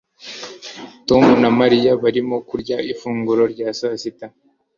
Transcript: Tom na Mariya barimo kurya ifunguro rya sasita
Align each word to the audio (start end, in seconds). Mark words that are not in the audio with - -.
Tom 1.07 1.25
na 1.41 1.49
Mariya 1.59 1.91
barimo 2.03 2.35
kurya 2.49 2.77
ifunguro 2.91 3.43
rya 3.53 3.69
sasita 3.79 4.25